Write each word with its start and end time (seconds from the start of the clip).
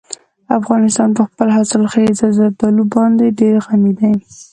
افغانستان 0.59 1.09
په 1.17 1.23
خپلو 1.29 1.51
حاصلخیزه 1.57 2.27
زردالو 2.37 2.83
باندې 2.95 3.35
ډېر 3.39 3.55
غني 3.65 3.91
دی. 3.99 4.11